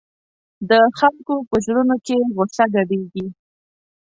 د 0.69 0.71
خلکو 0.99 1.35
په 1.49 1.55
زړونو 1.65 1.95
کې 2.05 2.17
غوسه 2.35 2.65
ګډېږي. 2.75 3.27